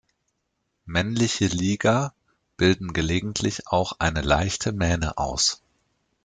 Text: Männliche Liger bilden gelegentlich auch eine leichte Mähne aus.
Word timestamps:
Männliche 0.85 1.45
Liger 1.45 2.11
bilden 2.57 2.91
gelegentlich 2.91 3.67
auch 3.67 3.97
eine 3.99 4.21
leichte 4.23 4.71
Mähne 4.71 5.19
aus. 5.19 5.61